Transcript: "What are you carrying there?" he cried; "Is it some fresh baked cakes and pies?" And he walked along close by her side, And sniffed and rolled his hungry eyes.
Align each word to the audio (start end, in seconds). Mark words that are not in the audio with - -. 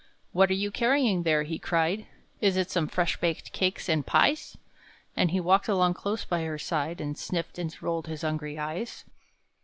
"What 0.31 0.49
are 0.49 0.55
you 0.55 0.71
carrying 0.71 1.21
there?" 1.21 1.43
he 1.43 1.59
cried; 1.59 2.07
"Is 2.39 2.57
it 2.57 2.71
some 2.71 2.87
fresh 2.87 3.17
baked 3.21 3.53
cakes 3.53 3.87
and 3.87 4.03
pies?" 4.03 4.57
And 5.15 5.29
he 5.29 5.39
walked 5.39 5.67
along 5.67 5.93
close 5.93 6.25
by 6.25 6.41
her 6.41 6.57
side, 6.57 6.99
And 6.99 7.15
sniffed 7.15 7.59
and 7.59 7.79
rolled 7.83 8.07
his 8.07 8.23
hungry 8.23 8.57
eyes. 8.57 9.05